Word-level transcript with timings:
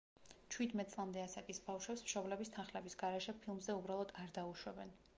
ჩვიდმეტ 0.53 0.89
წლამდე 0.93 1.21
ასაკის 1.25 1.61
ბავშვებს 1.67 2.05
მშობლების 2.07 2.53
თანხლების 2.57 3.01
გარეშე 3.05 3.39
ფილმზე 3.45 3.81
უბრალოდ 3.81 4.19
არ 4.25 4.39
დაუშვებენ. 4.41 5.01